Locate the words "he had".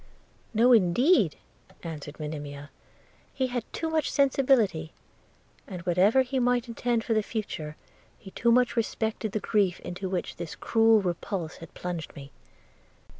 3.35-3.63